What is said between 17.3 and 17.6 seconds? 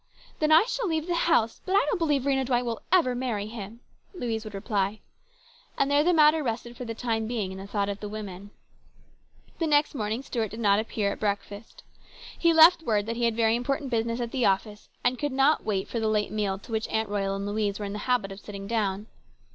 and